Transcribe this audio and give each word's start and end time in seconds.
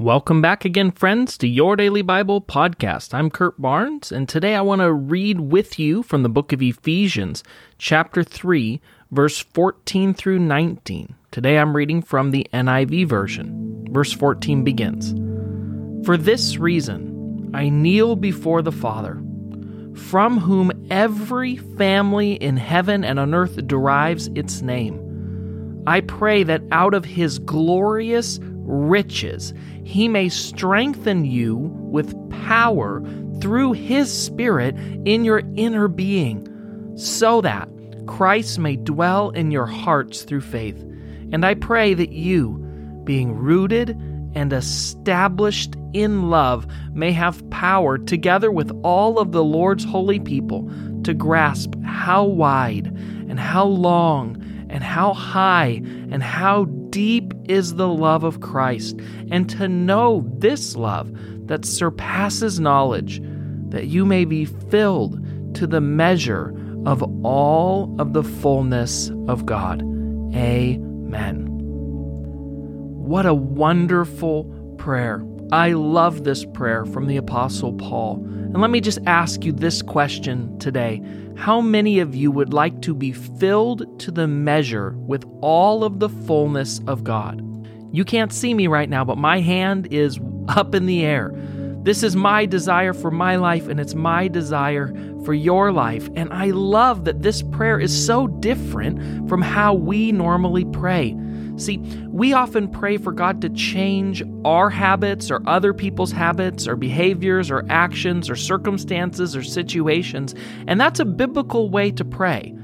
Welcome 0.00 0.40
back 0.40 0.64
again, 0.64 0.92
friends, 0.92 1.36
to 1.36 1.46
Your 1.46 1.76
Daily 1.76 2.00
Bible 2.00 2.40
Podcast. 2.40 3.12
I'm 3.12 3.28
Kurt 3.28 3.60
Barnes, 3.60 4.10
and 4.10 4.26
today 4.26 4.54
I 4.54 4.62
want 4.62 4.80
to 4.80 4.90
read 4.90 5.40
with 5.40 5.78
you 5.78 6.02
from 6.02 6.22
the 6.22 6.30
book 6.30 6.54
of 6.54 6.62
Ephesians, 6.62 7.44
chapter 7.76 8.24
3, 8.24 8.80
verse 9.10 9.40
14 9.40 10.14
through 10.14 10.38
19. 10.38 11.16
Today 11.30 11.58
I'm 11.58 11.76
reading 11.76 12.00
from 12.00 12.30
the 12.30 12.46
NIV 12.50 13.08
version. 13.08 13.86
Verse 13.90 14.10
14 14.10 14.64
begins 14.64 15.12
For 16.06 16.16
this 16.16 16.56
reason, 16.56 17.50
I 17.52 17.68
kneel 17.68 18.16
before 18.16 18.62
the 18.62 18.72
Father, 18.72 19.22
from 19.94 20.38
whom 20.38 20.72
every 20.90 21.56
family 21.56 22.36
in 22.36 22.56
heaven 22.56 23.04
and 23.04 23.18
on 23.18 23.34
earth 23.34 23.66
derives 23.66 24.28
its 24.28 24.62
name. 24.62 25.82
I 25.86 26.00
pray 26.00 26.42
that 26.44 26.62
out 26.72 26.94
of 26.94 27.04
his 27.04 27.38
glorious 27.38 28.40
riches, 28.70 29.52
he 29.84 30.08
may 30.08 30.28
strengthen 30.28 31.24
you 31.24 31.56
with 31.56 32.14
power 32.30 33.02
through 33.40 33.72
his 33.72 34.12
Spirit 34.12 34.76
in 35.04 35.24
your 35.24 35.42
inner 35.56 35.88
being, 35.88 36.46
so 36.96 37.40
that 37.40 37.68
Christ 38.06 38.58
may 38.58 38.76
dwell 38.76 39.30
in 39.30 39.50
your 39.50 39.66
hearts 39.66 40.22
through 40.22 40.42
faith. 40.42 40.80
And 41.32 41.44
I 41.44 41.54
pray 41.54 41.94
that 41.94 42.12
you, 42.12 42.58
being 43.04 43.34
rooted 43.34 43.90
and 44.34 44.52
established 44.52 45.74
in 45.92 46.30
love, 46.30 46.66
may 46.92 47.12
have 47.12 47.48
power, 47.50 47.98
together 47.98 48.50
with 48.50 48.70
all 48.82 49.18
of 49.18 49.32
the 49.32 49.44
Lord's 49.44 49.84
holy 49.84 50.20
people, 50.20 50.70
to 51.04 51.14
grasp 51.14 51.74
how 51.84 52.24
wide 52.24 52.86
and 52.86 53.40
how 53.40 53.64
long 53.64 54.36
and 54.68 54.84
how 54.84 55.14
high 55.14 55.82
and 56.10 56.22
how 56.22 56.64
deep 56.90 57.19
is 57.50 57.74
the 57.74 57.88
love 57.88 58.22
of 58.22 58.40
Christ, 58.40 58.98
and 59.30 59.50
to 59.50 59.68
know 59.68 60.24
this 60.38 60.76
love 60.76 61.10
that 61.48 61.64
surpasses 61.64 62.60
knowledge, 62.60 63.20
that 63.70 63.86
you 63.86 64.06
may 64.06 64.24
be 64.24 64.44
filled 64.44 65.54
to 65.56 65.66
the 65.66 65.80
measure 65.80 66.54
of 66.86 67.02
all 67.24 67.94
of 67.98 68.12
the 68.12 68.22
fullness 68.22 69.10
of 69.26 69.44
God. 69.46 69.82
Amen. 70.32 71.48
What 73.10 73.26
a 73.26 73.34
wonderful 73.34 74.44
prayer. 74.78 75.20
I 75.52 75.72
love 75.72 76.22
this 76.22 76.44
prayer 76.44 76.84
from 76.84 77.08
the 77.08 77.16
Apostle 77.16 77.72
Paul. 77.72 78.22
And 78.24 78.60
let 78.60 78.70
me 78.70 78.80
just 78.80 79.00
ask 79.06 79.44
you 79.44 79.50
this 79.50 79.82
question 79.82 80.56
today 80.60 81.02
How 81.36 81.60
many 81.60 81.98
of 81.98 82.14
you 82.14 82.30
would 82.30 82.52
like 82.52 82.80
to 82.82 82.94
be 82.94 83.12
filled 83.12 83.98
to 84.00 84.12
the 84.12 84.28
measure 84.28 84.92
with 84.96 85.24
all 85.40 85.82
of 85.82 85.98
the 85.98 86.08
fullness 86.08 86.80
of 86.86 87.02
God? 87.02 87.42
You 87.92 88.04
can't 88.04 88.32
see 88.32 88.54
me 88.54 88.68
right 88.68 88.88
now, 88.88 89.04
but 89.04 89.18
my 89.18 89.40
hand 89.40 89.92
is 89.92 90.20
up 90.48 90.72
in 90.72 90.86
the 90.86 91.04
air. 91.04 91.32
This 91.82 92.04
is 92.04 92.14
my 92.14 92.46
desire 92.46 92.92
for 92.92 93.10
my 93.10 93.34
life, 93.34 93.66
and 93.66 93.80
it's 93.80 93.94
my 93.94 94.28
desire 94.28 94.94
for 95.24 95.34
your 95.34 95.72
life. 95.72 96.08
And 96.14 96.32
I 96.32 96.46
love 96.50 97.06
that 97.06 97.22
this 97.22 97.42
prayer 97.42 97.80
is 97.80 98.06
so 98.06 98.28
different 98.28 99.28
from 99.28 99.42
how 99.42 99.74
we 99.74 100.12
normally 100.12 100.64
pray. 100.66 101.16
See, 101.60 101.78
we 102.08 102.32
often 102.32 102.68
pray 102.68 102.96
for 102.96 103.12
God 103.12 103.42
to 103.42 103.50
change 103.50 104.22
our 104.44 104.70
habits 104.70 105.30
or 105.30 105.42
other 105.46 105.74
people's 105.74 106.10
habits 106.10 106.66
or 106.66 106.74
behaviors 106.74 107.50
or 107.50 107.66
actions 107.68 108.30
or 108.30 108.36
circumstances 108.36 109.36
or 109.36 109.42
situations, 109.42 110.34
and 110.66 110.80
that's 110.80 111.00
a 111.00 111.04
biblical 111.04 111.68
way 111.68 111.90
to 111.92 112.04
pray. 112.04 112.54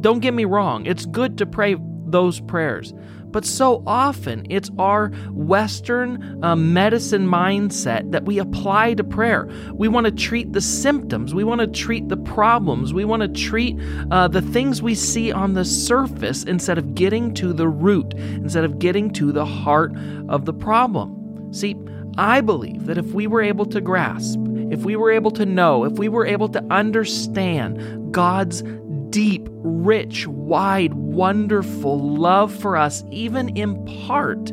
Don't 0.00 0.18
get 0.18 0.34
me 0.34 0.44
wrong, 0.44 0.84
it's 0.86 1.06
good 1.06 1.38
to 1.38 1.46
pray 1.46 1.76
those 2.14 2.38
prayers. 2.38 2.94
But 3.32 3.44
so 3.44 3.82
often 3.88 4.46
it's 4.48 4.70
our 4.78 5.08
Western 5.32 6.44
uh, 6.44 6.54
medicine 6.54 7.26
mindset 7.26 8.12
that 8.12 8.24
we 8.24 8.38
apply 8.38 8.94
to 8.94 9.02
prayer. 9.02 9.50
We 9.72 9.88
want 9.88 10.06
to 10.06 10.12
treat 10.12 10.52
the 10.52 10.60
symptoms, 10.60 11.34
we 11.34 11.42
want 11.42 11.60
to 11.60 11.66
treat 11.66 12.08
the 12.08 12.16
problems, 12.16 12.94
we 12.94 13.04
want 13.04 13.22
to 13.22 13.28
treat 13.28 13.76
uh, 14.12 14.28
the 14.28 14.40
things 14.40 14.80
we 14.80 14.94
see 14.94 15.32
on 15.32 15.54
the 15.54 15.64
surface 15.64 16.44
instead 16.44 16.78
of 16.78 16.94
getting 16.94 17.34
to 17.34 17.52
the 17.52 17.66
root, 17.66 18.14
instead 18.14 18.62
of 18.62 18.78
getting 18.78 19.10
to 19.14 19.32
the 19.32 19.44
heart 19.44 19.92
of 20.28 20.44
the 20.44 20.52
problem. 20.54 21.52
See, 21.52 21.74
I 22.16 22.40
believe 22.40 22.86
that 22.86 22.98
if 22.98 23.06
we 23.06 23.26
were 23.26 23.42
able 23.42 23.66
to 23.66 23.80
grasp, 23.80 24.38
if 24.70 24.84
we 24.84 24.94
were 24.94 25.10
able 25.10 25.32
to 25.32 25.44
know, 25.44 25.84
if 25.84 25.94
we 25.94 26.08
were 26.08 26.24
able 26.24 26.48
to 26.50 26.64
understand 26.70 28.14
God's 28.14 28.62
deep, 29.10 29.48
rich, 29.50 30.26
wide, 30.26 30.92
wonderful 31.14 31.98
love 31.98 32.52
for 32.52 32.76
us, 32.76 33.04
even 33.10 33.56
in 33.56 33.84
part, 34.06 34.52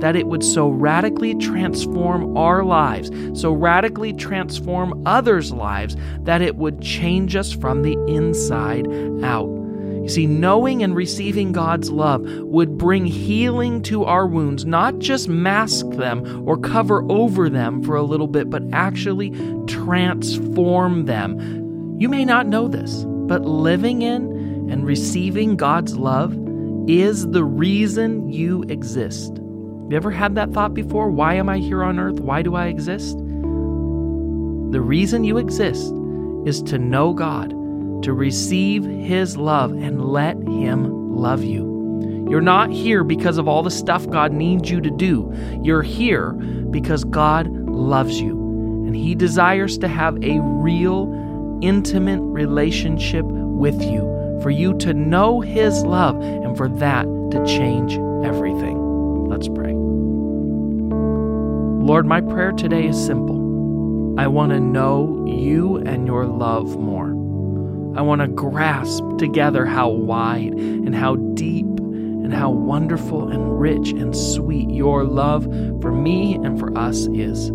that 0.00 0.16
it 0.16 0.26
would 0.26 0.42
so 0.42 0.68
radically 0.68 1.34
transform 1.34 2.36
our 2.36 2.64
lives, 2.64 3.10
so 3.38 3.52
radically 3.52 4.12
transform 4.14 5.02
others' 5.06 5.52
lives, 5.52 5.96
that 6.20 6.40
it 6.40 6.56
would 6.56 6.80
change 6.80 7.36
us 7.36 7.52
from 7.52 7.82
the 7.82 7.92
inside 8.08 8.86
out. 9.22 9.48
You 10.02 10.08
see, 10.08 10.26
knowing 10.26 10.82
and 10.82 10.96
receiving 10.96 11.52
God's 11.52 11.90
love 11.90 12.22
would 12.24 12.78
bring 12.78 13.04
healing 13.04 13.82
to 13.82 14.04
our 14.04 14.26
wounds, 14.26 14.64
not 14.64 14.98
just 14.98 15.28
mask 15.28 15.90
them 15.90 16.48
or 16.48 16.56
cover 16.56 17.04
over 17.12 17.50
them 17.50 17.82
for 17.82 17.96
a 17.96 18.02
little 18.02 18.26
bit, 18.26 18.48
but 18.48 18.62
actually 18.72 19.30
transform 19.66 21.04
them. 21.04 21.98
You 22.00 22.08
may 22.08 22.24
not 22.24 22.46
know 22.46 22.66
this, 22.66 23.04
but 23.04 23.42
living 23.42 24.00
in 24.00 24.29
and 24.70 24.86
receiving 24.86 25.56
God's 25.56 25.96
love 25.96 26.36
is 26.88 27.28
the 27.28 27.44
reason 27.44 28.30
you 28.30 28.62
exist. 28.68 29.36
You 29.90 29.96
ever 29.96 30.10
had 30.10 30.34
that 30.36 30.52
thought 30.52 30.72
before? 30.72 31.10
Why 31.10 31.34
am 31.34 31.48
I 31.48 31.58
here 31.58 31.82
on 31.82 31.98
earth? 31.98 32.20
Why 32.20 32.42
do 32.42 32.54
I 32.54 32.66
exist? 32.66 33.18
The 33.18 34.80
reason 34.80 35.24
you 35.24 35.36
exist 35.36 35.92
is 36.46 36.62
to 36.62 36.78
know 36.78 37.12
God, 37.12 37.50
to 38.04 38.12
receive 38.12 38.84
His 38.84 39.36
love, 39.36 39.72
and 39.72 40.04
let 40.04 40.36
Him 40.36 41.14
love 41.16 41.42
you. 41.42 42.26
You're 42.30 42.40
not 42.40 42.70
here 42.70 43.02
because 43.02 43.36
of 43.36 43.48
all 43.48 43.64
the 43.64 43.70
stuff 43.72 44.08
God 44.08 44.32
needs 44.32 44.70
you 44.70 44.80
to 44.80 44.90
do. 44.90 45.32
You're 45.64 45.82
here 45.82 46.32
because 46.70 47.02
God 47.02 47.48
loves 47.48 48.20
you, 48.20 48.36
and 48.86 48.94
He 48.94 49.16
desires 49.16 49.76
to 49.78 49.88
have 49.88 50.22
a 50.22 50.40
real 50.40 51.58
intimate 51.62 52.20
relationship 52.20 53.24
with 53.24 53.82
you, 53.82 54.06
for 54.42 54.50
you 54.50 54.76
to 54.78 54.94
know 54.94 55.40
His 55.40 55.82
love, 55.84 56.20
and 56.20 56.56
for 56.56 56.68
that 56.68 57.04
to 57.04 57.44
change 57.46 57.94
everything. 58.24 59.28
Let's 59.28 59.48
pray. 59.48 59.72
Lord, 61.84 62.06
my 62.06 62.20
prayer 62.20 62.52
today 62.52 62.86
is 62.86 62.96
simple. 63.04 64.18
I 64.18 64.26
want 64.26 64.52
to 64.52 64.60
know 64.60 65.24
you 65.26 65.76
and 65.78 66.06
your 66.06 66.26
love 66.26 66.76
more. 66.76 67.08
I 67.96 68.02
want 68.02 68.20
to 68.20 68.28
grasp 68.28 69.02
together 69.18 69.66
how 69.66 69.88
wide 69.88 70.52
and 70.52 70.94
how 70.94 71.16
deep 71.16 71.66
and 71.66 72.32
how 72.32 72.50
wonderful 72.50 73.28
and 73.28 73.58
rich 73.58 73.90
and 73.90 74.16
sweet 74.16 74.70
your 74.70 75.04
love 75.04 75.44
for 75.80 75.90
me 75.90 76.34
and 76.34 76.58
for 76.58 76.76
us 76.78 77.08
is. 77.08 77.50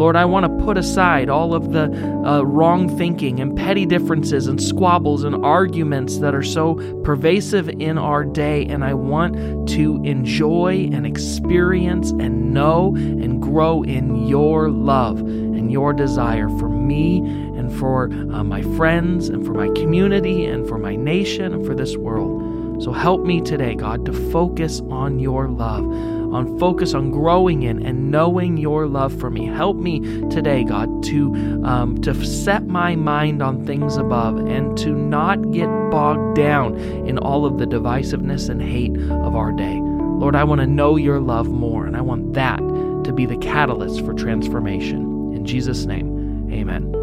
Lord, 0.00 0.16
I 0.16 0.24
want 0.24 0.46
to 0.46 0.64
put 0.64 0.78
aside 0.78 1.28
all 1.28 1.52
of 1.52 1.72
the 1.72 1.92
uh, 2.26 2.40
wrong 2.40 2.96
thinking 2.96 3.38
and 3.38 3.54
petty 3.54 3.84
differences 3.84 4.46
and 4.46 4.60
squabbles 4.60 5.24
and 5.24 5.44
arguments 5.44 6.20
that 6.20 6.34
are 6.34 6.42
so 6.42 6.76
pervasive 7.02 7.68
in 7.68 7.98
our 7.98 8.24
day, 8.24 8.64
and 8.64 8.82
I 8.82 8.94
want 8.94 9.68
to 9.68 10.02
enjoy 10.02 10.88
and 10.90 11.06
experience 11.06 12.12
and 12.12 12.54
know 12.54 12.96
and 12.96 13.42
grow 13.42 13.82
in 13.82 14.26
your 14.26 14.70
love 14.70 15.18
and 15.20 15.70
your 15.70 15.92
desire 15.92 16.48
for 16.48 16.70
me 16.70 17.18
and 17.18 17.70
for 17.78 18.04
uh, 18.04 18.42
my 18.42 18.62
friends 18.78 19.28
and 19.28 19.44
for 19.44 19.52
my 19.52 19.68
community 19.78 20.46
and 20.46 20.66
for 20.66 20.78
my 20.78 20.96
nation 20.96 21.52
and 21.52 21.66
for 21.66 21.74
this 21.74 21.94
world. 21.98 22.82
So 22.82 22.92
help 22.92 23.26
me 23.26 23.42
today, 23.42 23.74
God, 23.74 24.06
to 24.06 24.14
focus 24.32 24.80
on 24.88 25.18
your 25.18 25.46
love, 25.46 25.84
on 26.32 26.58
focus 26.58 26.94
on 26.94 27.10
growing 27.10 27.62
in 27.62 27.84
and 27.84 28.10
knowing 28.10 28.56
your 28.56 28.86
love 28.86 29.18
for 29.18 29.30
me. 29.30 29.46
Help 29.46 29.76
me 29.76 30.00
today, 30.28 30.64
God, 30.64 31.02
to 31.04 31.32
um, 31.64 32.00
to 32.02 32.14
set 32.24 32.66
my 32.66 32.96
mind 32.96 33.42
on 33.42 33.64
things 33.66 33.96
above 33.96 34.36
and 34.38 34.76
to 34.78 34.90
not 34.90 35.50
get 35.52 35.68
bogged 35.90 36.36
down 36.36 36.76
in 37.06 37.18
all 37.18 37.44
of 37.44 37.58
the 37.58 37.66
divisiveness 37.66 38.48
and 38.48 38.62
hate 38.62 38.96
of 38.96 39.34
our 39.34 39.52
day. 39.52 39.78
Lord, 39.80 40.36
I 40.36 40.44
want 40.44 40.60
to 40.60 40.66
know 40.66 40.96
your 40.96 41.18
love 41.18 41.48
more, 41.48 41.86
and 41.86 41.96
I 41.96 42.02
want 42.02 42.34
that 42.34 42.58
to 42.58 43.12
be 43.12 43.24
the 43.24 43.38
catalyst 43.38 44.04
for 44.04 44.12
transformation. 44.12 45.32
In 45.34 45.46
Jesus' 45.46 45.86
name, 45.86 46.50
amen. 46.52 46.99